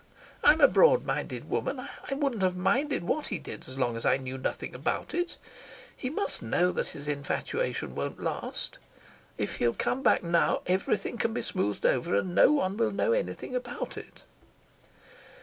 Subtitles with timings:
[0.43, 1.79] I'm a broadminded woman.
[1.79, 5.37] I wouldn't have minded what he did as long as I knew nothing about it.
[5.95, 8.79] He must know that his infatuation won't last.
[9.37, 13.11] If he'll come back now everything can be smoothed over, and no one will know
[13.11, 14.23] anything about it."